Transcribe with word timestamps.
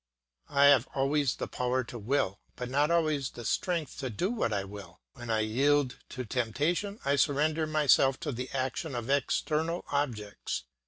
I 0.49 0.63
have 0.65 0.87
always 0.95 1.35
the 1.35 1.47
power 1.47 1.83
to 1.83 1.99
will, 1.99 2.39
but 2.55 2.71
not 2.71 2.89
always 2.89 3.29
the 3.29 3.45
strength 3.45 3.99
to 3.99 4.09
do 4.09 4.31
what 4.31 4.51
I 4.51 4.63
will. 4.63 4.99
When 5.13 5.29
I 5.29 5.41
yield 5.41 5.99
to 6.09 6.25
temptation 6.25 6.97
I 7.05 7.15
surrender 7.17 7.67
myself 7.67 8.19
to 8.21 8.31
the 8.31 8.49
action 8.49 8.95
of 8.95 9.11
external 9.11 9.85
objects. 9.91 10.63